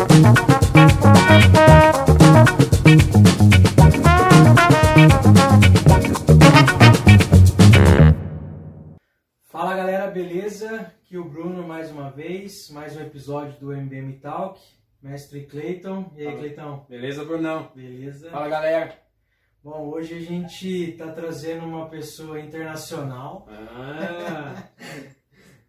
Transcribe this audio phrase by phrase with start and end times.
[0.00, 0.08] Fala
[9.76, 10.74] galera, beleza?
[10.74, 14.58] Aqui o Bruno mais uma vez, mais um episódio do MBM Talk.
[15.02, 16.10] Mestre Cleiton.
[16.16, 16.34] E aí.
[16.34, 16.86] Cleitão?
[16.88, 17.70] Beleza, Brunão?
[17.74, 18.30] Beleza?
[18.30, 18.98] Fala, galera.
[19.62, 23.46] Bom, hoje a gente tá trazendo uma pessoa internacional.
[23.50, 24.54] Ah,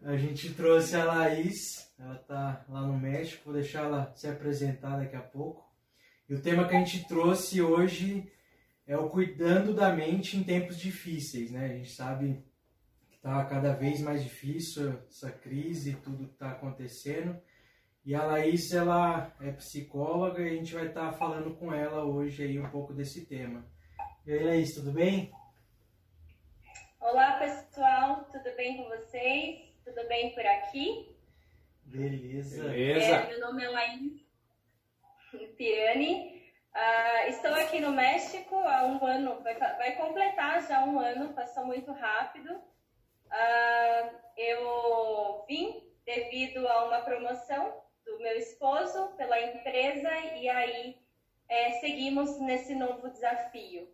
[0.03, 4.97] A gente trouxe a Laís, ela tá lá no México, vou deixar ela se apresentar
[4.97, 5.69] daqui a pouco.
[6.27, 8.31] E o tema que a gente trouxe hoje
[8.87, 11.65] é o cuidando da mente em tempos difíceis, né?
[11.65, 12.43] A gente sabe
[13.11, 17.39] que tá cada vez mais difícil essa crise, tudo que tá acontecendo.
[18.03, 22.43] E a Laís, ela é psicóloga e a gente vai estar falando com ela hoje
[22.43, 23.63] aí um pouco desse tema.
[24.25, 25.31] E aí, Laís, tudo bem?
[26.99, 29.71] Olá pessoal, tudo bem com vocês?
[29.85, 31.20] Tudo bem por aqui?
[31.91, 32.67] Beleza.
[32.67, 33.23] É, beleza.
[33.27, 34.25] meu nome é Laís
[35.57, 36.41] Pirani.
[36.73, 41.65] Ah, estou aqui no México há um ano, vai, vai completar já um ano, passou
[41.65, 42.61] muito rápido.
[43.29, 50.97] Ah, eu vim devido a uma promoção do meu esposo pela empresa e aí
[51.49, 53.93] é, seguimos nesse novo desafio.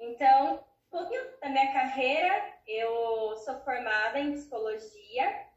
[0.00, 5.53] Então, um pouquinho da minha carreira, eu sou formada em psicologia,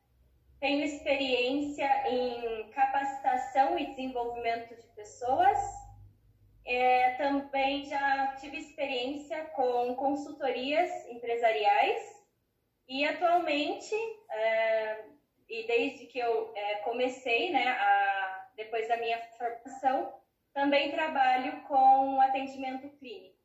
[0.60, 5.58] tenho experiência em capacitação e desenvolvimento de pessoas.
[6.66, 12.18] É, também já tive experiência com consultorias empresariais
[12.88, 13.96] e atualmente,
[14.30, 15.06] é,
[15.50, 20.14] e desde que eu é, comecei, né, a, depois da minha formação,
[20.54, 23.38] também trabalho com atendimento clínico.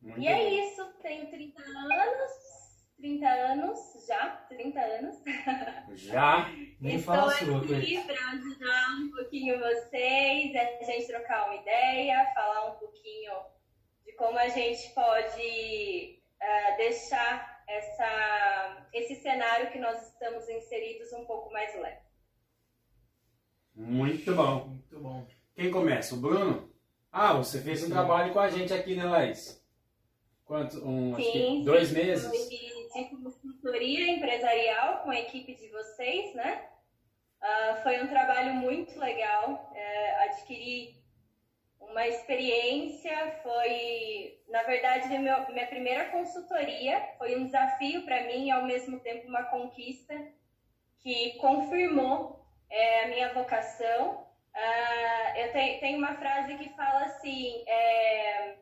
[0.00, 0.48] Muito E é bom.
[0.48, 2.32] isso, tenho 30 anos,
[2.98, 5.16] 30 anos já, 30 anos.
[6.08, 6.50] Já.
[6.80, 11.56] Nem Estou fala a sua, aqui para ajudar um pouquinho vocês, a gente trocar uma
[11.56, 13.32] ideia, falar um pouquinho
[14.06, 21.24] de como a gente pode ah, deixar essa, esse cenário que nós estamos inseridos um
[21.24, 22.00] pouco mais leve.
[23.74, 24.68] Muito bom.
[24.68, 25.26] Muito bom.
[25.56, 26.14] Quem começa?
[26.14, 26.72] O Bruno?
[27.10, 27.92] Ah, você fez um Sim.
[27.92, 29.60] trabalho com a gente aqui, né, Laís?
[30.44, 30.78] Quanto?
[30.86, 32.28] Um, acho que Sim, dois sim, meses?
[32.28, 33.37] foi De
[33.68, 36.66] consultoria empresarial com a equipe de vocês, né?
[37.40, 39.70] Ah, foi um trabalho muito legal.
[39.74, 40.96] É, adquiri
[41.78, 46.98] uma experiência, foi, na verdade, meu- minha primeira consultoria.
[47.18, 50.14] Foi um desafio para mim e, ao mesmo tempo, uma conquista
[51.02, 54.26] que confirmou é, a minha vocação.
[54.54, 58.56] Ah, eu tenho, tenho uma frase que fala assim: é,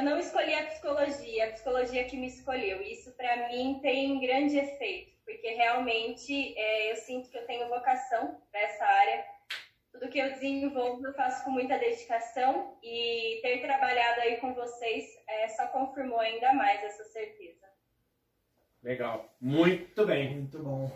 [0.00, 2.80] eu não escolhi a psicologia, a psicologia que me escolheu.
[2.80, 7.68] Isso para mim tem um grande efeito, porque realmente é, eu sinto que eu tenho
[7.68, 9.24] vocação para essa área.
[9.92, 15.04] Tudo que eu desenvolvo eu faço com muita dedicação e ter trabalhado aí com vocês
[15.28, 17.66] é, só confirmou ainda mais essa certeza.
[18.82, 19.28] Legal.
[19.38, 20.34] Muito bem.
[20.34, 20.90] Muito bom.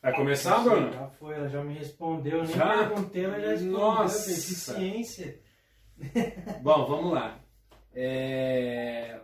[0.00, 0.92] Vai começar, Bruno?
[0.92, 2.78] Já foi, ela já me respondeu, eu nem Já?
[2.78, 3.78] perguntei, ela já respondeu.
[3.78, 4.30] Nossa!
[4.30, 5.40] Eficiência.
[6.60, 7.43] Bom, vamos lá.
[7.94, 9.20] É,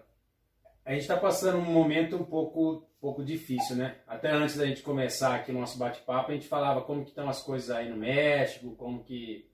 [0.84, 3.96] A gente está passando um momento um pouco, pouco difícil, né?
[4.06, 7.28] Até antes da gente começar aqui o nosso bate-papo, a gente falava como que estão
[7.28, 9.48] as coisas aí no México, como que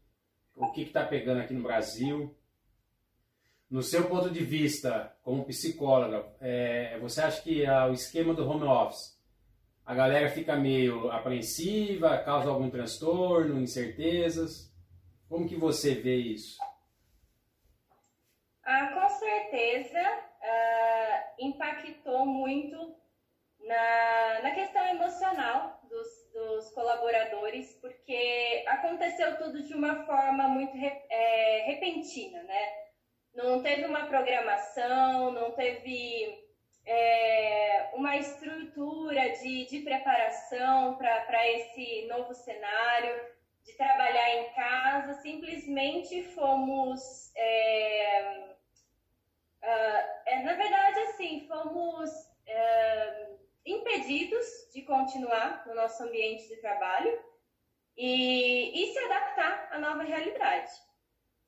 [0.54, 2.34] o que está pegando aqui no Brasil.
[3.68, 8.48] No seu ponto de vista, como psicóloga, é, você acha que ah, o esquema do
[8.48, 9.16] home office,
[9.84, 14.72] a galera fica meio apreensiva, causa algum transtorno, incertezas?
[15.28, 16.58] Como que você vê isso?
[19.50, 20.00] Certeza
[20.42, 22.94] ah, impactou muito
[23.60, 31.02] na, na questão emocional dos, dos colaboradores, porque aconteceu tudo de uma forma muito re-
[31.10, 32.68] é, repentina, né?
[33.34, 36.38] Não teve uma programação, não teve
[36.86, 43.20] é, uma estrutura de, de preparação para esse novo cenário,
[43.64, 47.32] de trabalhar em casa, simplesmente fomos.
[47.36, 48.55] é,
[49.66, 52.10] ah, é, na verdade, assim, fomos
[52.46, 53.26] é,
[53.64, 57.18] impedidos de continuar no nosso ambiente de trabalho
[57.96, 60.70] e, e se adaptar à nova realidade.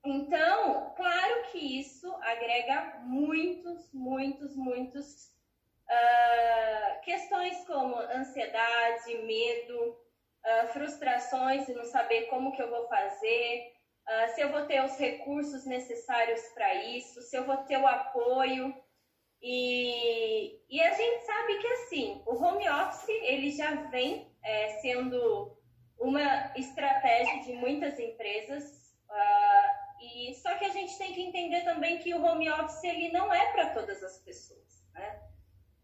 [0.05, 5.33] Então, claro que isso agrega muitos, muitos, muitos
[5.89, 9.99] ah, questões como ansiedade, medo,
[10.45, 13.73] ah, frustrações de não saber como que eu vou fazer,
[14.09, 17.87] ah, se eu vou ter os recursos necessários para isso, se eu vou ter o
[17.87, 18.75] apoio.
[19.43, 25.57] E, e a gente sabe que assim, o home office ele já vem é, sendo
[25.99, 28.65] uma estratégia de muitas empresas.
[29.11, 33.13] Uh, e só que a gente tem que entender também que o home office ele
[33.13, 35.21] não é para todas as pessoas, né?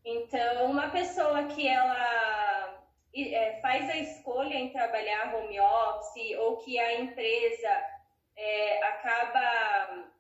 [0.02, 2.84] Então, uma pessoa que ela
[3.14, 7.93] é, faz a escolha em trabalhar home office ou que a empresa
[8.36, 10.10] é, acaba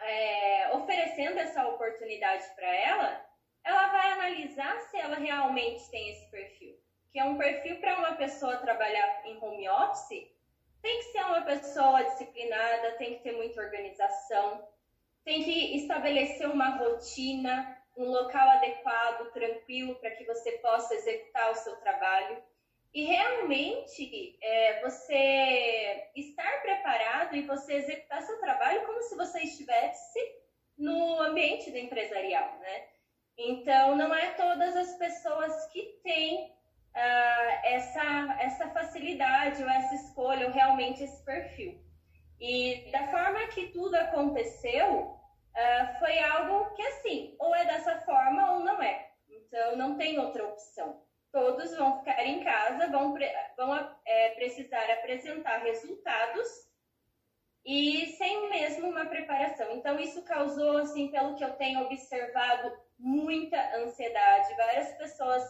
[0.00, 3.26] é, oferecendo essa oportunidade para ela,
[3.64, 6.78] ela vai analisar se ela realmente tem esse perfil.
[7.12, 10.30] Que é um perfil para uma pessoa trabalhar em home office,
[10.80, 14.66] tem que ser uma pessoa disciplinada, tem que ter muita organização,
[15.24, 21.56] tem que estabelecer uma rotina, um local adequado, tranquilo, para que você possa executar o
[21.56, 22.42] seu trabalho.
[22.92, 30.18] E realmente é, você estar preparado e você executar seu trabalho como se você estivesse
[30.76, 32.88] no ambiente empresarial, né?
[33.38, 40.48] Então, não é todas as pessoas que têm uh, essa, essa facilidade ou essa escolha
[40.48, 41.80] ou realmente esse perfil.
[42.40, 48.54] E da forma que tudo aconteceu, uh, foi algo que, assim, ou é dessa forma
[48.54, 49.10] ou não é.
[49.28, 53.14] Então, não tem outra opção todos vão ficar em casa, vão,
[53.56, 56.70] vão é, precisar apresentar resultados
[57.64, 59.72] e sem mesmo uma preparação.
[59.76, 64.56] Então, isso causou, assim, pelo que eu tenho observado, muita ansiedade.
[64.56, 65.42] Várias pessoas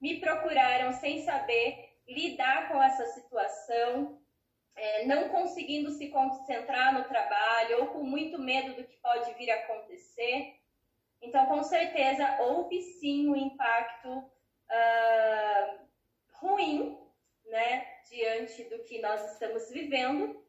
[0.00, 4.20] me procuraram sem saber lidar com essa situação,
[4.74, 9.50] é, não conseguindo se concentrar no trabalho ou com muito medo do que pode vir
[9.50, 10.56] a acontecer.
[11.20, 14.28] Então, com certeza, houve sim um impacto
[14.72, 15.78] uh,
[16.40, 16.98] ruim,
[17.46, 20.42] né, diante do que nós estamos vivendo,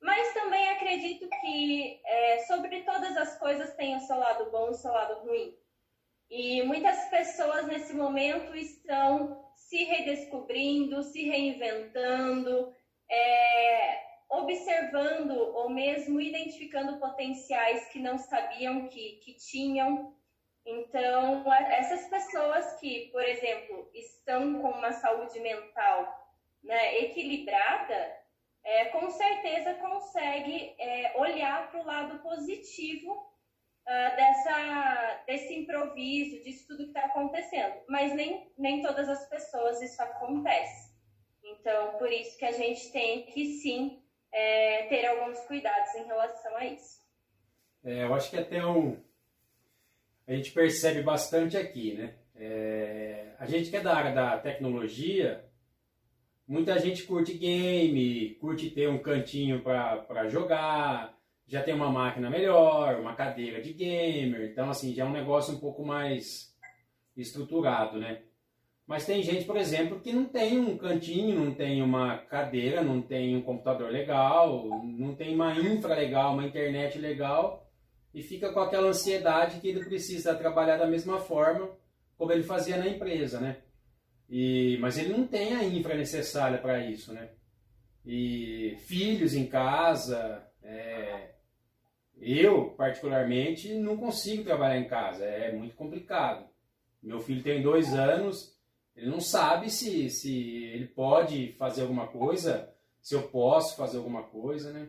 [0.00, 4.70] mas também acredito que é, sobre todas as coisas tem o seu lado bom e
[4.70, 5.56] o seu lado ruim.
[6.28, 12.74] E muitas pessoas nesse momento estão se redescobrindo, se reinventando,
[13.10, 20.14] é, observando ou mesmo identificando potenciais que não sabiam que, que tinham
[20.66, 26.26] então, essas pessoas que, por exemplo, estão com uma saúde mental
[26.64, 28.16] né, equilibrada,
[28.64, 36.66] é, com certeza consegue é, olhar para o lado positivo uh, dessa, desse improviso, disso
[36.66, 37.76] tudo que está acontecendo.
[37.88, 40.92] Mas nem, nem todas as pessoas isso acontece.
[41.44, 44.02] Então, por isso que a gente tem que sim
[44.32, 47.06] é, ter alguns cuidados em relação a isso.
[47.84, 49.00] É, eu acho que até um,
[50.26, 52.14] a gente percebe bastante aqui, né?
[52.34, 55.44] É, a gente que é da área da tecnologia,
[56.46, 63.00] muita gente curte game, curte ter um cantinho para jogar, já tem uma máquina melhor,
[63.00, 66.54] uma cadeira de gamer, então assim, já é um negócio um pouco mais
[67.16, 68.22] estruturado, né?
[68.86, 73.02] Mas tem gente, por exemplo, que não tem um cantinho, não tem uma cadeira, não
[73.02, 77.65] tem um computador legal, não tem uma infra legal, uma internet legal,
[78.16, 81.68] e fica com aquela ansiedade que ele precisa trabalhar da mesma forma
[82.16, 83.58] como ele fazia na empresa, né?
[84.26, 87.28] E, mas ele não tem a infra necessária para isso, né?
[88.06, 91.32] E filhos em casa, é,
[92.18, 96.48] eu particularmente não consigo trabalhar em casa, é muito complicado.
[97.02, 98.58] Meu filho tem dois anos,
[98.96, 104.22] ele não sabe se, se ele pode fazer alguma coisa, se eu posso fazer alguma
[104.22, 104.88] coisa, né?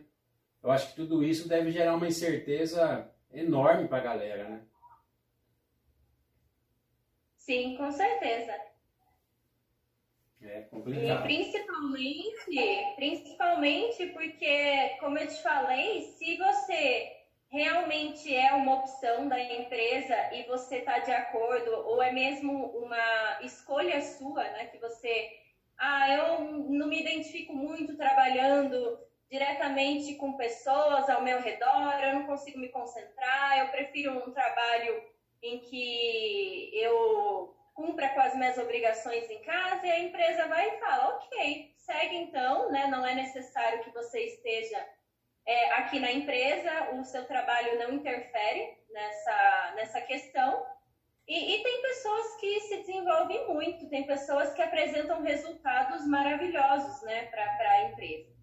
[0.62, 4.64] Eu acho que tudo isso deve gerar uma incerteza enorme para a galera, né?
[7.36, 8.52] Sim, com certeza.
[10.40, 11.04] É complicado.
[11.04, 17.16] E principalmente, principalmente porque, como eu te falei, se você
[17.50, 23.38] realmente é uma opção da empresa e você está de acordo, ou é mesmo uma
[23.42, 24.66] escolha sua, né?
[24.66, 25.30] Que você,
[25.78, 28.98] ah, eu não me identifico muito trabalhando
[29.30, 35.02] diretamente com pessoas ao meu redor, eu não consigo me concentrar, eu prefiro um trabalho
[35.42, 40.80] em que eu cumpra com as minhas obrigações em casa e a empresa vai e
[40.80, 42.86] fala, ok, segue então, né?
[42.88, 44.84] Não é necessário que você esteja
[45.46, 50.66] é, aqui na empresa, o seu trabalho não interfere nessa, nessa questão.
[51.26, 57.26] E, e, tem pessoas que se desenvolvem muito, tem pessoas que apresentam resultados maravilhosos né,
[57.26, 58.37] para a empresa.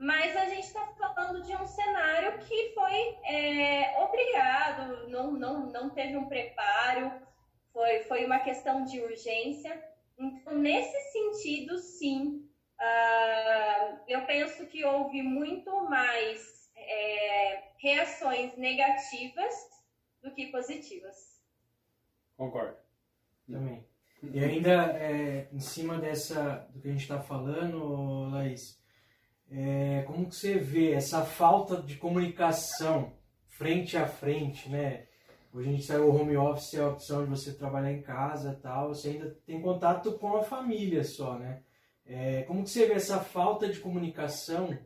[0.00, 5.90] Mas a gente está falando de um cenário que foi é, obrigado, não, não, não
[5.90, 7.12] teve um preparo,
[7.70, 9.70] foi, foi uma questão de urgência.
[10.18, 12.48] Então, nesse sentido, sim,
[12.80, 19.54] uh, eu penso que houve muito mais é, reações negativas
[20.22, 21.42] do que positivas.
[22.38, 22.78] Concordo.
[23.46, 23.84] Também.
[24.22, 28.79] E ainda, é, em cima dessa, do que a gente está falando, Laís,
[29.50, 33.12] é, como que você vê essa falta de comunicação
[33.48, 35.06] frente a frente, né?
[35.52, 38.58] Hoje a gente saiu o home office, é a opção de você trabalhar em casa
[38.62, 41.62] tal, você ainda tem contato com a família só, né?
[42.06, 44.76] É, como que você vê essa falta de comunicação,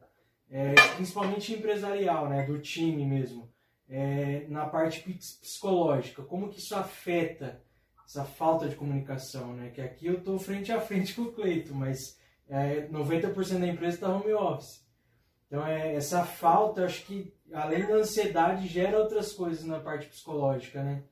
[0.51, 2.45] é, principalmente empresarial, né?
[2.47, 3.53] Do time mesmo,
[3.87, 7.63] é, na parte psicológica, como que isso afeta
[8.07, 9.71] essa falta de comunicação, né?
[9.71, 12.19] Que aqui eu estou frente a frente com o Cleito, mas
[12.49, 14.85] é, 90% da empresa está home office.
[15.47, 20.83] Então, é, essa falta, acho que, além da ansiedade, gera outras coisas na parte psicológica,
[20.83, 21.05] né?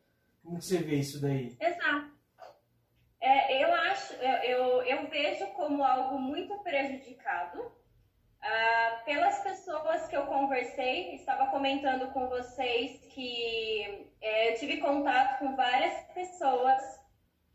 [0.43, 1.57] Como você vê isso daí?
[1.61, 2.11] Exato.
[3.21, 7.71] É, eu acho, eu, eu, eu, vejo como algo muito prejudicado
[8.41, 11.15] ah, pelas pessoas que eu conversei.
[11.15, 16.83] Estava comentando com vocês que é, eu tive contato com várias pessoas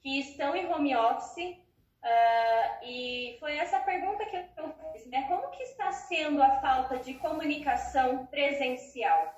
[0.02, 1.58] que estão em home office
[2.04, 5.26] Uh, e foi essa pergunta que eu fiz, né?
[5.28, 9.34] Como que está sendo a falta de comunicação presencial?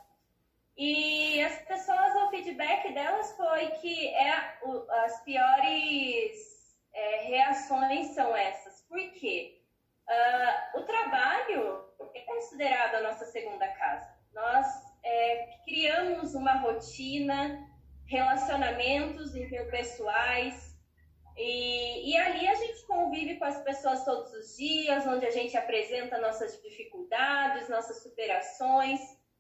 [0.78, 8.36] E as pessoas, o feedback delas foi que é, o, as piores é, reações são
[8.36, 8.82] essas.
[8.88, 9.62] Por quê?
[10.08, 11.86] Uh, o trabalho
[12.16, 14.10] é considerado a nossa segunda casa.
[14.34, 14.66] Nós
[15.04, 17.68] é, criamos uma rotina,
[18.06, 20.69] relacionamentos interpessoais,
[21.40, 25.56] e, e, ali a gente convive com as pessoas todos os dias, onde a gente
[25.56, 29.00] apresenta nossas dificuldades, nossas superações,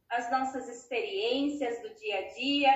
[0.10, 2.74] as nossas experiências do dia a dia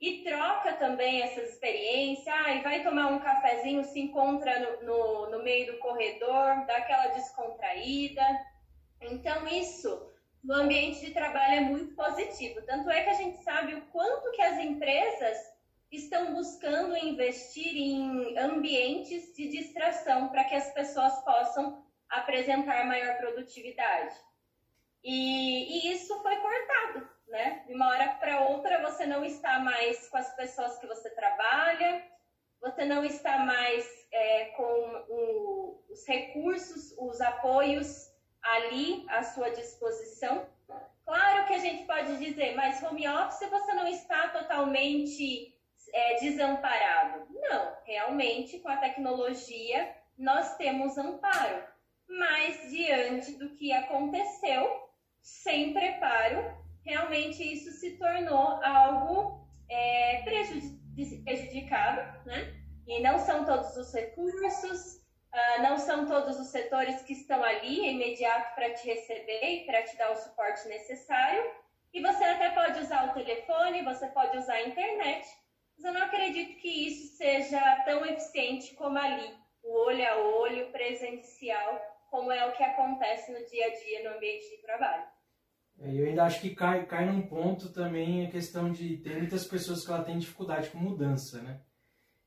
[0.00, 2.26] e troca também essas experiências.
[2.26, 6.78] Ah, e vai tomar um cafezinho, se encontra no, no, no meio do corredor, dá
[6.78, 8.24] aquela descontraída.
[9.02, 10.10] Então, isso
[10.42, 12.62] no ambiente de trabalho é muito positivo.
[12.62, 15.53] Tanto é que a gente sabe o quanto que as empresas
[15.94, 24.14] estão buscando investir em ambientes de distração para que as pessoas possam apresentar maior produtividade.
[25.02, 27.64] E, e isso foi cortado, né?
[27.66, 32.04] De uma hora para outra você não está mais com as pessoas que você trabalha,
[32.60, 38.10] você não está mais é, com o, os recursos, os apoios
[38.42, 40.46] ali à sua disposição.
[41.04, 45.53] Claro que a gente pode dizer, mas home office você não está totalmente
[45.94, 47.26] é, desamparado.
[47.30, 51.64] Não, realmente com a tecnologia nós temos amparo,
[52.08, 54.90] mas diante do que aconteceu,
[55.22, 60.22] sem preparo, realmente isso se tornou algo é,
[61.24, 62.60] prejudicado, né?
[62.86, 64.96] E não são todos os recursos,
[65.32, 69.82] uh, não são todos os setores que estão ali imediato para te receber e para
[69.82, 71.42] te dar o suporte necessário.
[71.94, 75.26] E você até pode usar o telefone, você pode usar a internet,
[75.76, 80.70] mas eu não acredito que isso seja tão eficiente como ali, o olho a olho,
[80.70, 85.04] presencial, como é o que acontece no dia a dia no ambiente de trabalho.
[85.80, 89.44] É, eu ainda acho que cai, cai num ponto também a questão de ter muitas
[89.44, 91.60] pessoas que ela tem dificuldade com mudança, né?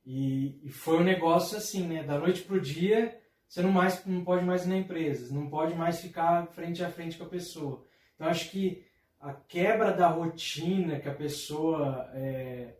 [0.06, 2.04] E, e foi um negócio assim, né?
[2.04, 5.74] Da noite pro dia, você não, mais, não pode mais ir na empresa, não pode
[5.74, 7.86] mais ficar frente a frente com a pessoa.
[8.16, 8.86] Então acho que
[9.20, 12.75] a quebra da rotina que a pessoa é,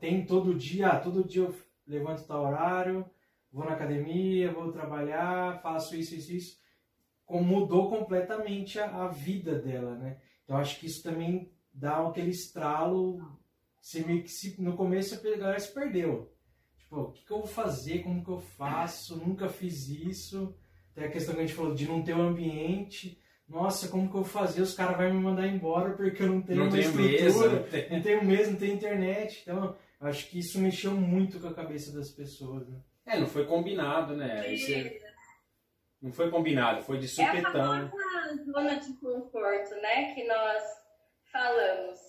[0.00, 1.54] tem todo dia, ah, todo dia eu
[1.86, 3.08] levanto tal horário,
[3.50, 6.62] vou na academia, vou trabalhar, faço isso, isso, isso.
[7.24, 10.20] Como mudou completamente a, a vida dela, né?
[10.44, 13.20] Então acho que isso também dá aquele estralo.
[13.80, 16.32] Que se, no começo a galera se perdeu.
[16.76, 18.02] Tipo, o que, que eu vou fazer?
[18.02, 19.16] Como que eu faço?
[19.16, 20.54] Nunca fiz isso.
[20.94, 23.18] Tem a questão que a gente falou de não ter um ambiente
[23.52, 24.62] nossa, como que eu vou fazer?
[24.62, 27.86] Os caras vão me mandar embora porque eu não tenho não uma tenho estrutura, mesa,
[27.90, 29.42] não, não tenho mesa, não tenho internet.
[29.42, 32.66] Então, acho que isso mexeu muito com a cabeça das pessoas.
[32.66, 32.80] Né?
[33.04, 34.50] É, não foi combinado, né?
[34.50, 34.98] Isso é...
[36.00, 37.74] Não foi combinado, foi de supetão.
[37.74, 40.14] É a famosa zona de conforto, né?
[40.14, 40.62] Que nós
[41.30, 42.00] falamos.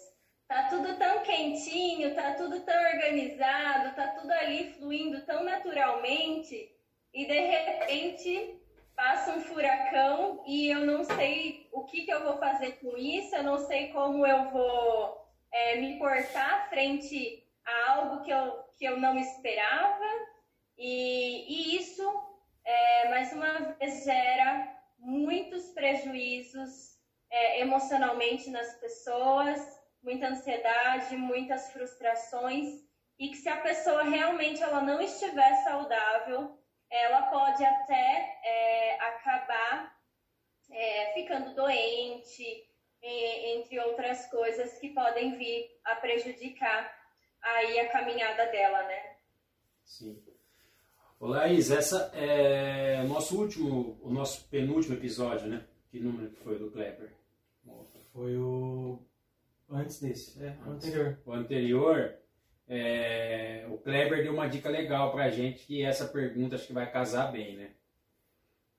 [0.48, 6.72] Tá tudo tão quentinho, tá tudo tão organizado, tá tudo ali fluindo tão naturalmente
[7.14, 8.63] e de repente
[8.96, 13.36] passa um furacão e eu não sei o que, que eu vou fazer com isso,
[13.36, 18.86] eu não sei como eu vou é, me portar frente a algo que eu, que
[18.86, 20.06] eu não esperava.
[20.78, 22.04] E, e isso,
[22.66, 26.98] é, mais uma vez, gera muitos prejuízos
[27.30, 29.60] é, emocionalmente nas pessoas,
[30.02, 32.84] muita ansiedade, muitas frustrações.
[33.20, 36.58] E que se a pessoa realmente ela não estiver saudável,
[36.94, 39.98] ela pode até é, acabar
[40.70, 42.70] é, ficando doente,
[43.06, 46.90] entre outras coisas que podem vir a prejudicar
[47.42, 49.18] aí a caminhada dela, né?
[49.84, 50.24] Sim.
[51.20, 55.66] Ô Laís, essa é o nosso último, o nosso penúltimo episódio, né?
[55.90, 57.12] Que número que foi do Kleber?
[58.14, 59.00] Foi o
[59.70, 61.20] antes desse, é, o anterior.
[61.26, 62.16] O anterior,
[62.68, 66.90] é, o Kleber deu uma dica legal pra gente que essa pergunta acho que vai
[66.90, 67.72] casar bem, né?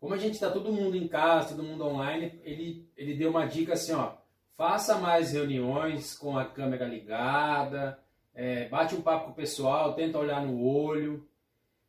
[0.01, 3.47] Como a gente está todo mundo em casa, todo mundo online, ele, ele deu uma
[3.47, 4.13] dica assim, ó,
[4.57, 7.99] faça mais reuniões com a câmera ligada,
[8.35, 11.27] é, bate um papo com o pessoal, tenta olhar no olho,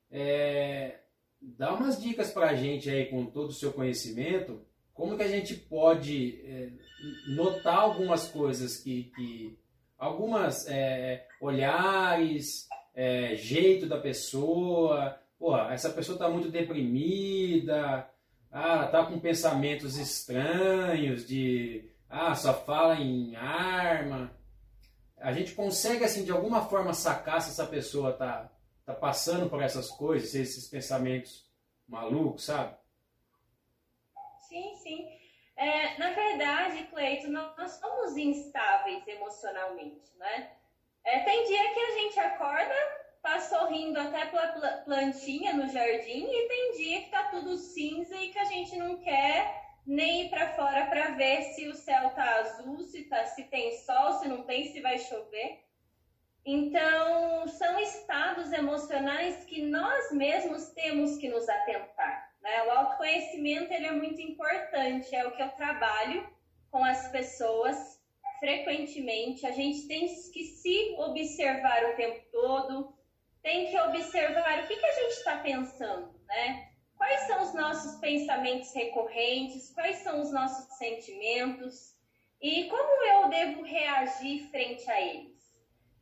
[0.09, 0.99] é,
[1.41, 4.61] dá umas dicas para a gente aí com todo o seu conhecimento,
[4.93, 6.69] como que a gente pode é,
[7.35, 9.57] notar algumas coisas que, que
[9.97, 15.19] algumas é, olhares, é, jeito da pessoa,
[15.69, 18.09] essa pessoa está muito deprimida,
[18.51, 24.31] ah, tá com pensamentos estranhos de ah, só fala em arma.
[25.17, 28.51] A gente consegue assim de alguma forma sacar se essa pessoa tá
[28.85, 31.49] tá passando por essas coisas, esses pensamentos
[31.87, 32.75] malucos, sabe?
[34.47, 35.14] Sim, sim.
[35.57, 40.51] É, na verdade, Cleito, nós somos instáveis emocionalmente, né?
[41.03, 42.73] É, tem dia que a gente acorda,
[43.21, 44.47] tá sorrindo até pela
[44.83, 48.97] plantinha no jardim, e tem dia que tá tudo cinza e que a gente não
[48.97, 53.43] quer nem ir para fora para ver se o céu tá azul, se, tá, se
[53.45, 55.63] tem sol, se não tem, se vai chover.
[56.43, 62.24] Então, são estados emocionais que nós mesmos temos que nos atentar.
[62.45, 62.63] Né?
[62.63, 66.29] O autoconhecimento ele é muito importante, é o que eu trabalho
[66.69, 67.99] com as pessoas
[68.39, 69.47] frequentemente.
[69.47, 72.93] A gente tem que se observar o tempo todo,
[73.41, 76.69] tem que observar o que, que a gente está pensando, né?
[76.95, 81.95] Quais são os nossos pensamentos recorrentes, quais são os nossos sentimentos
[82.39, 85.33] e como eu devo reagir frente a eles.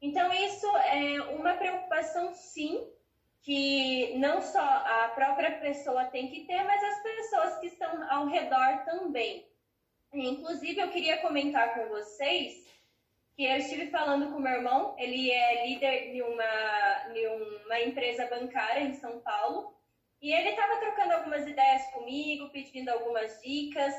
[0.01, 2.92] Então, isso é uma preocupação, sim,
[3.43, 8.25] que não só a própria pessoa tem que ter, mas as pessoas que estão ao
[8.27, 9.45] redor também.
[10.13, 12.63] Inclusive, eu queria comentar com vocês
[13.35, 18.27] que eu estive falando com meu irmão, ele é líder de uma, de uma empresa
[18.27, 19.75] bancária em São Paulo,
[20.21, 23.93] e ele estava trocando algumas ideias comigo, pedindo algumas dicas,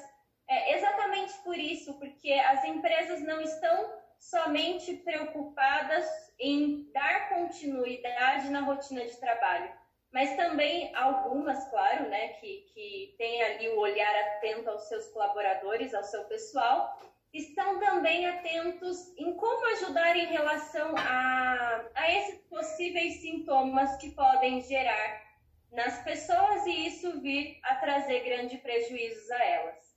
[0.48, 6.06] é, exatamente por isso, porque as empresas não estão somente preocupadas
[6.38, 9.72] em dar continuidade na rotina de trabalho,
[10.12, 15.92] mas também algumas, claro, né, que, que têm ali o olhar atento aos seus colaboradores,
[15.92, 16.98] ao seu pessoal,
[17.32, 24.60] estão também atentos em como ajudar em relação a, a esses possíveis sintomas que podem
[24.60, 25.24] gerar
[25.72, 29.94] nas pessoas e isso vir a trazer grandes prejuízos a elas.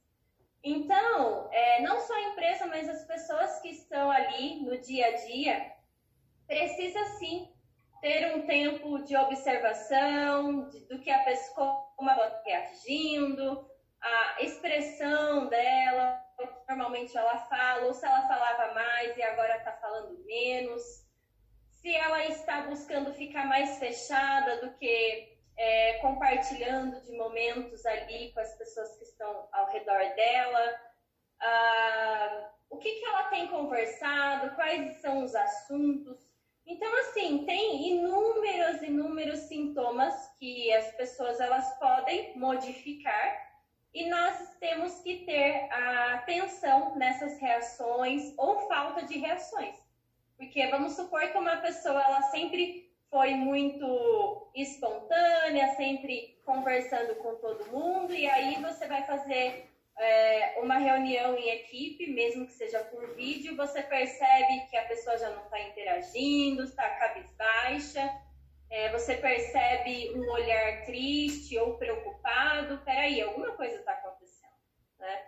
[0.63, 5.12] Então, é, não só a empresa, mas as pessoas que estão ali no dia a
[5.12, 5.77] dia,
[6.48, 7.52] precisa sim
[8.02, 13.70] ter um tempo de observação de, do que a pessoa, como ela está reagindo,
[14.02, 16.24] a expressão dela,
[16.68, 20.84] normalmente ela fala, ou se ela falava mais e agora está falando menos,
[21.72, 28.40] se ela está buscando ficar mais fechada do que é, compartilhando de momentos ali com
[28.40, 30.82] as pessoas que estão ao redor dela,
[31.40, 36.27] ah, o que, que ela tem conversado, quais são os assuntos.
[36.68, 43.48] Então, assim, tem inúmeros, inúmeros sintomas que as pessoas elas podem modificar
[43.94, 49.78] e nós temos que ter atenção nessas reações ou falta de reações.
[50.36, 57.72] Porque vamos supor que uma pessoa ela sempre foi muito espontânea, sempre conversando com todo
[57.72, 63.16] mundo, e aí você vai fazer é, uma reunião em equipe, mesmo que seja por
[63.16, 68.10] vídeo, você percebe que a pessoa já não está interagindo, está cabisbaixa,
[68.70, 74.52] é, você percebe um olhar triste ou preocupado, peraí, alguma coisa está acontecendo,
[75.00, 75.26] né?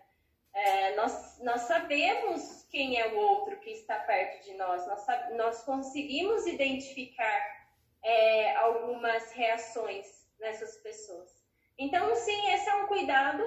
[0.54, 5.06] É, nós, nós sabemos quem é o outro que está perto de nós, nós,
[5.36, 7.68] nós conseguimos identificar
[8.04, 11.30] é, algumas reações nessas pessoas.
[11.78, 13.44] Então, sim, esse é um cuidado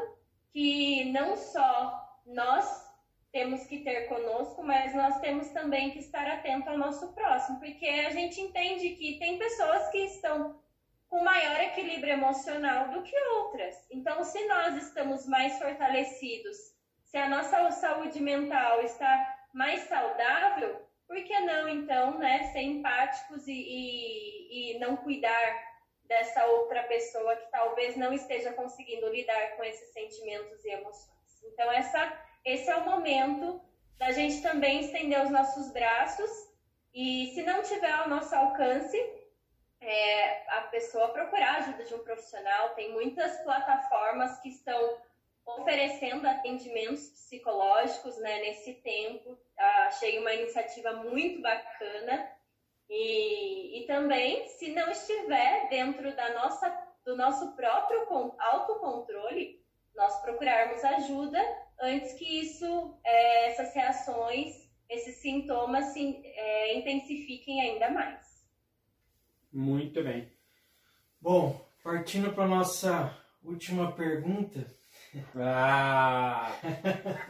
[0.52, 2.92] que não só nós
[3.32, 7.86] temos que ter conosco, mas nós temos também que estar atento ao nosso próximo, porque
[7.86, 10.60] a gente entende que tem pessoas que estão
[11.08, 13.74] com maior equilíbrio emocional do que outras.
[13.90, 16.56] Então, se nós estamos mais fortalecidos,
[17.04, 23.46] se a nossa saúde mental está mais saudável, por que não, então, né, ser empáticos
[23.46, 25.71] e, e, e não cuidar
[26.12, 31.42] dessa outra pessoa que talvez não esteja conseguindo lidar com esses sentimentos e emoções?
[31.44, 32.12] Então, essa,
[32.44, 33.62] esse é o momento
[33.96, 36.30] da gente também estender os nossos braços
[36.92, 38.98] e, se não tiver ao nosso alcance,
[39.80, 42.74] é, a pessoa procurar a ajuda de um profissional.
[42.74, 44.98] Tem muitas plataformas que estão
[45.46, 49.38] oferecendo atendimentos psicológicos né, nesse tempo.
[49.86, 52.30] Achei uma iniciativa muito bacana.
[52.88, 56.70] E, e também, se não estiver dentro da nossa,
[57.04, 58.06] do nosso próprio
[58.38, 59.62] autocontrole,
[59.94, 61.38] nós procurarmos ajuda
[61.80, 68.20] antes que isso, é, essas reações, esses sintomas se é, intensifiquem ainda mais.
[69.52, 70.30] Muito bem.
[71.20, 74.66] Bom, partindo para nossa última pergunta.
[75.36, 76.52] Ah!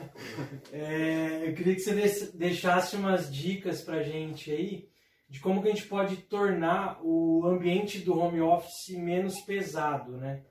[0.73, 4.92] é, eu queria que você deixasse umas dicas para gente aí
[5.33, 10.45] de como que a gente pode tornar o ambiente do home office menos pesado, né?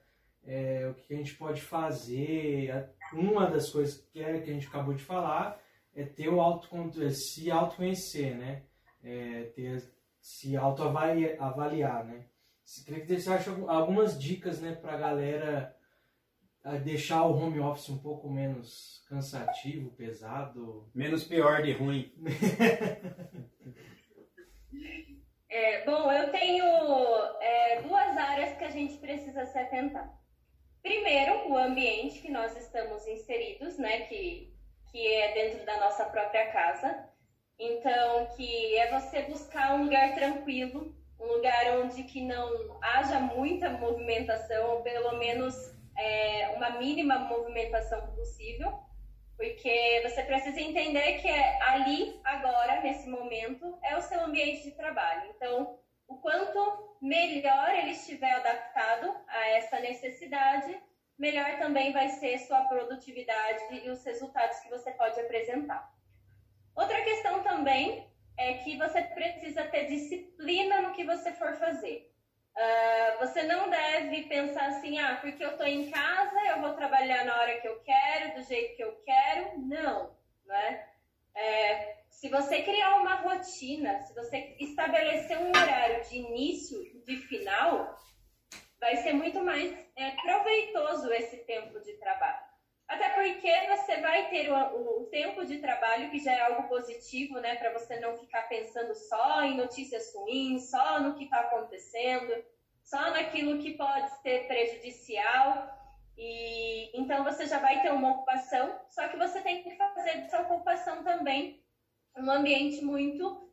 [0.44, 2.90] É, o que a gente pode fazer.
[3.14, 5.62] Uma das coisas que, é, que a gente acabou de falar
[5.94, 8.64] é ter o autocontrole, se autoconhecer, né?
[9.04, 9.88] É, ter
[10.20, 12.26] se autoavaliar, né?
[12.66, 15.78] Você queria que você acha algumas dicas, né, para a galera
[16.84, 22.12] deixar o home office um pouco menos cansativo, pesado, menos pior de ruim.
[25.52, 26.66] é, bom, eu tenho
[27.42, 30.10] é, duas áreas que a gente precisa se atentar.
[30.82, 34.56] Primeiro, o ambiente que nós estamos inseridos, né, que,
[34.90, 37.06] que é dentro da nossa própria casa.
[37.60, 43.70] Então, que é você buscar um lugar tranquilo, um lugar onde que não haja muita
[43.72, 45.54] movimentação, ou pelo menos
[45.98, 48.72] é, uma mínima movimentação possível,
[49.42, 54.72] porque você precisa entender que é ali, agora, nesse momento, é o seu ambiente de
[54.74, 55.32] trabalho.
[55.36, 60.80] Então, o quanto melhor ele estiver adaptado a essa necessidade,
[61.18, 65.92] melhor também vai ser sua produtividade e os resultados que você pode apresentar.
[66.76, 72.11] Outra questão também é que você precisa ter disciplina no que você for fazer.
[72.56, 77.24] Uh, você não deve pensar assim, ah, porque eu estou em casa, eu vou trabalhar
[77.24, 79.60] na hora que eu quero, do jeito que eu quero.
[79.60, 80.88] Não, né?
[81.34, 87.18] É, se você criar uma rotina, se você estabelecer um horário de início e de
[87.18, 87.98] final,
[88.80, 92.51] vai ser muito mais é, proveitoso esse tempo de trabalho.
[92.92, 97.40] Até porque você vai ter o, o, tempo de trabalho, que já é algo positivo,
[97.40, 97.56] né?
[97.56, 102.44] Para você não ficar pensando só em notícias ruins, só no que está acontecendo,
[102.84, 105.70] só naquilo que pode ser prejudicial.
[106.18, 110.42] E então você já vai ter uma ocupação, só que você tem que fazer dessa
[110.42, 111.64] ocupação também
[112.18, 113.50] um ambiente muito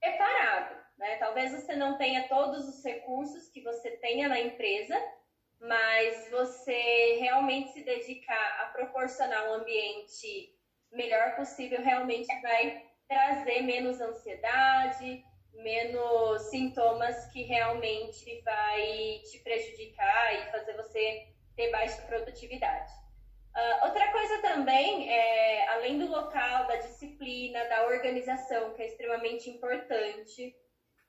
[0.00, 0.74] preparado.
[0.96, 1.16] Né?
[1.16, 4.98] Talvez você não tenha todos os recursos que você tenha na empresa,
[5.60, 10.54] mas você realmente se dedicar a proporcionar um ambiente
[10.92, 20.50] melhor possível realmente vai trazer menos ansiedade, menos sintomas que realmente vai te prejudicar e
[20.50, 22.92] fazer você ter baixa produtividade.
[23.56, 29.50] Uh, outra coisa também, é, além do local, da disciplina, da organização, que é extremamente
[29.50, 30.54] importante,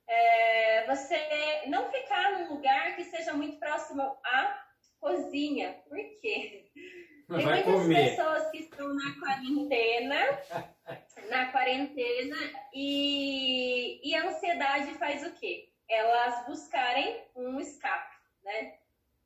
[0.10, 4.66] é, você não ficar num lugar que seja muito próximo à
[5.00, 5.82] cozinha.
[5.88, 6.66] Por quê?
[6.74, 8.10] Tem Vai muitas comer.
[8.10, 10.18] pessoas que estão na quarentena,
[11.30, 12.36] na quarentena,
[12.74, 15.70] e, e a ansiedade faz o quê?
[15.88, 18.80] Elas buscarem um escape, né?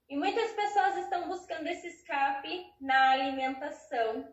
[0.09, 4.27] E muitas pessoas estão buscando esse escape na alimentação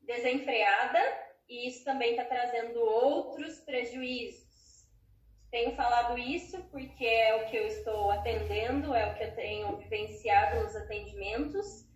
[0.00, 1.00] desenfreada,
[1.48, 4.41] e isso também está trazendo outros prejuízos
[5.52, 9.76] tenho falado isso porque é o que eu estou atendendo, é o que eu tenho
[9.76, 11.86] vivenciado nos atendimentos.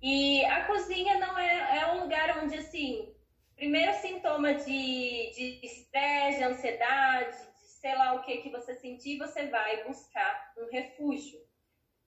[0.00, 3.12] E a cozinha não é, é um lugar onde, assim,
[3.56, 9.18] primeiro sintoma de estresse, de, de ansiedade, de sei lá o que que você sentir,
[9.18, 11.40] você vai buscar um refúgio.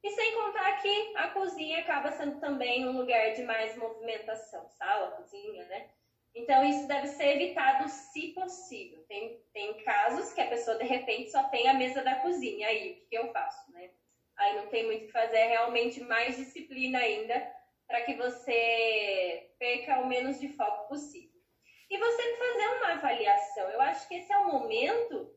[0.02, 5.12] E sem contar que a cozinha acaba sendo também um lugar de mais movimentação, sala,
[5.18, 5.90] cozinha, né?
[6.38, 9.04] Então, isso deve ser evitado se possível.
[9.08, 12.68] Tem, tem casos que a pessoa, de repente, só tem a mesa da cozinha.
[12.68, 13.90] Aí, o que, eu faço, né?
[14.38, 17.44] Aí não tem muito o que fazer, é realmente mais disciplina ainda
[17.88, 21.42] para que você perca o menos de foco possível.
[21.90, 23.70] E você fazer uma avaliação.
[23.72, 25.34] Eu acho que esse é o momento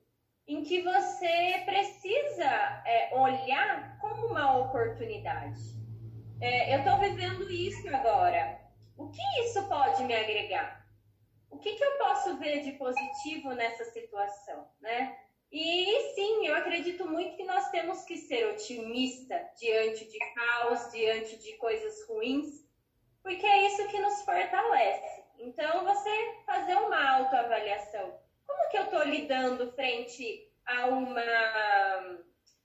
[0.46, 5.60] em que você precisa é, olhar como uma oportunidade.
[6.42, 8.60] É, eu estou vivendo isso agora.
[8.98, 10.79] O que isso pode me agregar?
[11.50, 15.18] O que, que eu posso ver de positivo nessa situação, né?
[15.52, 21.36] E sim, eu acredito muito que nós temos que ser otimista diante de caos, diante
[21.38, 22.64] de coisas ruins,
[23.20, 25.24] porque é isso que nos fortalece.
[25.38, 28.16] Então, você fazer uma autoavaliação.
[28.46, 31.22] Como que eu estou lidando frente a uma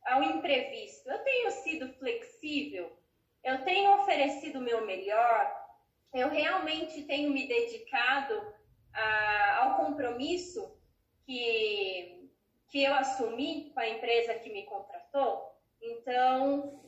[0.06, 1.10] ao imprevisto?
[1.10, 2.96] Eu tenho sido flexível?
[3.44, 5.66] Eu tenho oferecido o meu melhor?
[6.14, 8.54] Eu realmente tenho me dedicado
[8.96, 10.76] a, ao compromisso
[11.26, 12.30] que,
[12.70, 15.56] que eu assumi com a empresa que me contratou?
[15.82, 16.82] Então,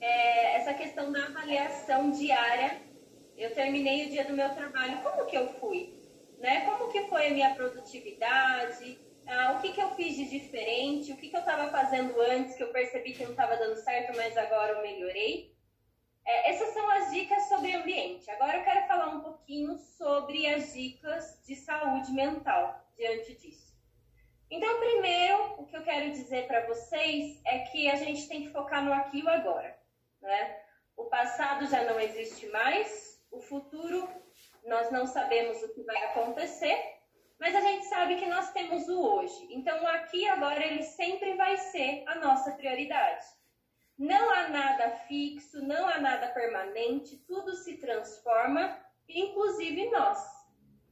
[0.00, 2.80] é, essa questão da avaliação diária,
[3.36, 5.94] eu terminei o dia do meu trabalho, como que eu fui?
[6.38, 6.64] Né?
[6.64, 8.98] Como que foi a minha produtividade?
[9.26, 11.12] Ah, o que, que eu fiz de diferente?
[11.12, 14.16] O que, que eu estava fazendo antes que eu percebi que não estava dando certo,
[14.16, 15.54] mas agora eu melhorei?
[16.30, 18.30] É, essas são as dicas sobre ambiente.
[18.30, 23.76] Agora eu quero falar um pouquinho sobre as dicas de saúde mental diante disso.
[24.48, 28.52] Então, primeiro, o que eu quero dizer para vocês é que a gente tem que
[28.52, 29.76] focar no aqui e agora.
[30.22, 30.62] Né?
[30.96, 34.08] O passado já não existe mais, o futuro
[34.64, 36.78] nós não sabemos o que vai acontecer,
[37.40, 39.48] mas a gente sabe que nós temos o hoje.
[39.50, 43.39] Então, o aqui e agora ele sempre vai ser a nossa prioridade.
[44.00, 50.18] Não há nada fixo, não há nada permanente, tudo se transforma, inclusive nós.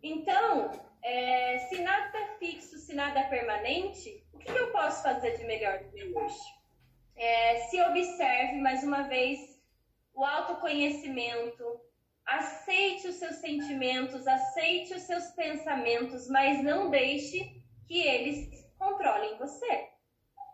[0.03, 0.71] Então,
[1.03, 5.45] é, se nada é fixo, se nada é permanente, o que eu posso fazer de
[5.45, 6.39] melhor do que hoje?
[7.17, 9.59] É, se observe, mais uma vez,
[10.13, 11.81] o autoconhecimento,
[12.27, 19.89] aceite os seus sentimentos, aceite os seus pensamentos, mas não deixe que eles controlem você.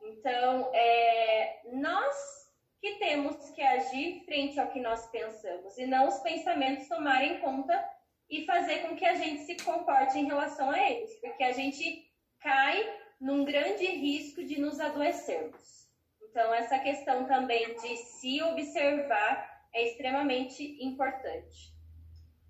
[0.05, 2.44] Então, é, nós
[2.85, 7.83] que temos que agir frente ao que nós pensamos e não os pensamentos tomarem conta
[8.29, 12.07] e fazer com que a gente se comporte em relação a eles, porque a gente
[12.41, 12.85] cai
[13.19, 15.89] num grande risco de nos adoecermos.
[16.25, 21.73] Então, essa questão também de se observar é extremamente importante.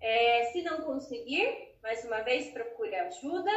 [0.01, 3.51] É, se não conseguir, mais uma vez, procure ajuda.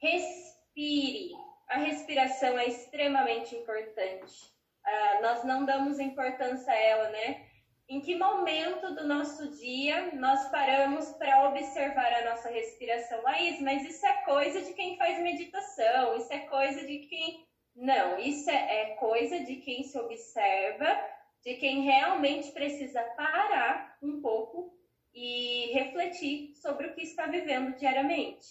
[0.00, 1.32] Respire.
[1.66, 4.57] A respiração é extremamente importante.
[4.88, 7.46] Ah, nós não damos importância a ela, né?
[7.88, 13.22] Em que momento do nosso dia nós paramos para observar a nossa respiração?
[13.22, 18.18] Laís, mas isso é coisa de quem faz meditação, isso é coisa de quem não,
[18.18, 21.00] isso é, é coisa de quem se observa,
[21.44, 24.76] de quem realmente precisa parar um pouco
[25.14, 28.46] e refletir sobre o que está vivendo diariamente.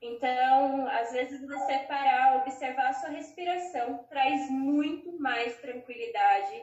[0.00, 6.62] Então, às vezes você parar, observar a sua respiração, traz muito mais tranquilidade.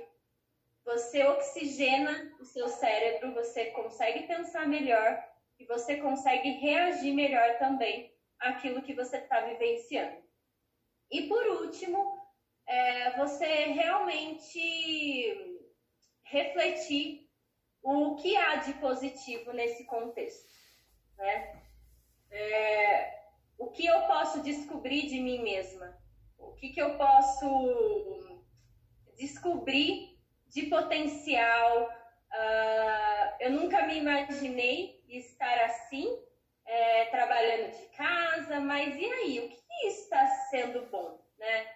[0.86, 5.24] Você oxigena o seu cérebro, você consegue pensar melhor
[5.60, 10.22] e você consegue reagir melhor também àquilo que você está vivenciando.
[11.10, 12.22] E por último,
[12.67, 15.60] é, você realmente
[16.24, 17.30] refletir
[17.82, 20.54] o que há de positivo nesse contexto.
[21.17, 21.62] Né?
[22.32, 23.22] É,
[23.63, 25.97] o que eu posso descobrir de mim mesma?
[26.38, 28.43] O que, que eu posso
[29.17, 31.89] descobrir de potencial?
[32.34, 36.08] Uh, eu nunca me imaginei estar assim,
[36.65, 39.39] é, trabalhando de casa, mas e aí?
[39.39, 41.67] O que está sendo bom, né?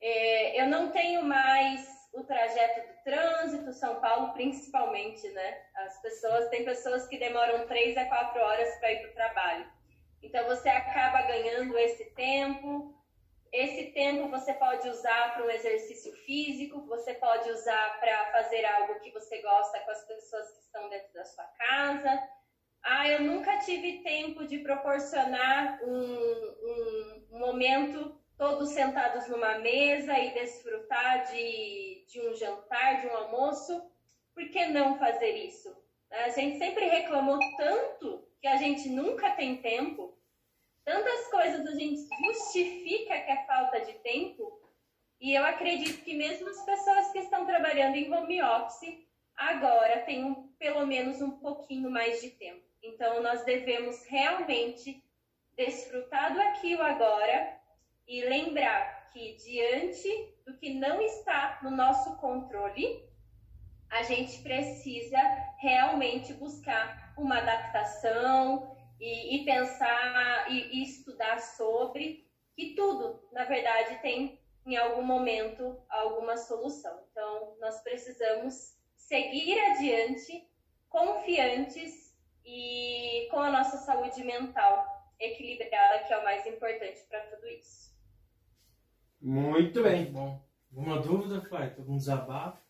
[0.00, 5.62] É, eu não tenho mais o trajeto do trânsito, São Paulo principalmente, né?
[5.76, 9.75] As pessoas, tem pessoas que demoram três a quatro horas para ir para o trabalho.
[10.26, 12.92] Então você acaba ganhando esse tempo.
[13.52, 18.98] Esse tempo você pode usar para um exercício físico, você pode usar para fazer algo
[19.00, 22.28] que você gosta com as pessoas que estão dentro da sua casa.
[22.82, 30.34] Ah, eu nunca tive tempo de proporcionar um, um momento todos sentados numa mesa e
[30.34, 33.80] desfrutar de, de um jantar, de um almoço.
[34.34, 35.74] Por que não fazer isso?
[36.10, 40.15] A gente sempre reclamou tanto que a gente nunca tem tempo.
[40.86, 44.62] Tantas coisas a gente justifica que é falta de tempo.
[45.20, 49.04] E eu acredito que mesmo as pessoas que estão trabalhando em home office
[49.36, 52.64] agora têm pelo menos um pouquinho mais de tempo.
[52.80, 55.02] Então, nós devemos realmente
[55.56, 57.58] desfrutar do aqui e agora
[58.06, 63.04] e lembrar que, diante do que não está no nosso controle,
[63.90, 65.18] a gente precisa
[65.58, 74.00] realmente buscar uma adaptação e, e pensar e, e estudar sobre que tudo, na verdade,
[74.00, 76.98] tem em algum momento alguma solução.
[77.10, 80.48] Então, nós precisamos seguir adiante
[80.88, 84.84] confiantes e com a nossa saúde mental
[85.20, 87.94] equilibrada, que é o mais importante para tudo isso.
[89.20, 90.02] Muito bem.
[90.02, 90.46] Muito bom.
[90.74, 91.74] Alguma dúvida, Fai?
[91.78, 92.60] Algum desabafo?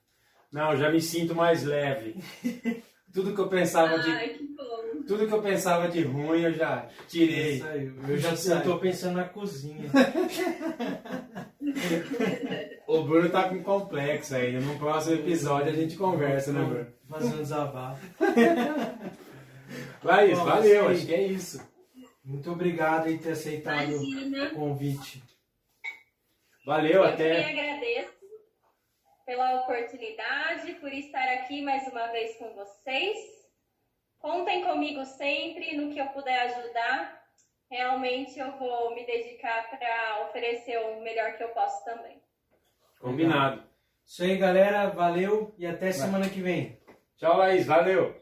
[0.51, 2.15] Não, já me sinto mais leve.
[3.16, 4.11] tudo que eu pensava de.
[4.11, 5.02] Ai, que bom.
[5.09, 7.62] Tudo que eu pensava de ruim eu já tirei.
[8.07, 9.90] Eu já estou pensando na cozinha.
[12.87, 14.61] O Bruno tá com complexo ainda.
[14.61, 16.87] No próximo episódio a gente conversa, né, Bruno?
[17.09, 18.07] Fazendo desabafo.
[20.05, 20.96] Laís, Bom, valeu, isso aí.
[20.96, 21.61] acho que é isso.
[22.24, 24.44] Muito obrigado em ter aceitado Imagina.
[24.44, 25.22] o convite.
[26.64, 27.42] Valeu, Eu até.
[27.42, 28.15] que agradeço
[29.27, 33.19] pela oportunidade, por estar aqui mais uma vez com vocês.
[34.19, 37.27] Contem comigo sempre no que eu puder ajudar.
[37.69, 42.23] Realmente eu vou me dedicar para oferecer o melhor que eu posso também.
[43.01, 43.65] Combinado.
[44.07, 44.89] Isso aí, galera.
[44.91, 46.81] Valeu e até semana que vem.
[47.17, 47.67] Tchau, Laís.
[47.67, 48.15] Valeu.